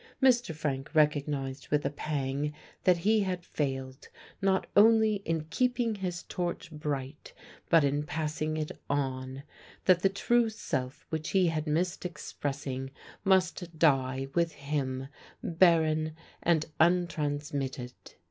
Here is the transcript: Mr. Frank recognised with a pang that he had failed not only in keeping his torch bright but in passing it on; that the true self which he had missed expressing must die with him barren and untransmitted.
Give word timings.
Mr. 0.19 0.55
Frank 0.55 0.95
recognised 0.95 1.67
with 1.69 1.85
a 1.85 1.91
pang 1.91 2.55
that 2.85 2.97
he 2.97 3.19
had 3.19 3.45
failed 3.45 4.07
not 4.41 4.65
only 4.75 5.17
in 5.25 5.43
keeping 5.51 5.93
his 5.93 6.23
torch 6.23 6.71
bright 6.71 7.31
but 7.69 7.83
in 7.83 8.01
passing 8.01 8.57
it 8.57 8.71
on; 8.89 9.43
that 9.85 10.01
the 10.01 10.09
true 10.09 10.49
self 10.49 11.05
which 11.09 11.29
he 11.29 11.45
had 11.49 11.67
missed 11.67 12.03
expressing 12.03 12.89
must 13.23 13.77
die 13.77 14.27
with 14.33 14.53
him 14.53 15.07
barren 15.43 16.15
and 16.41 16.65
untransmitted. 16.79 17.93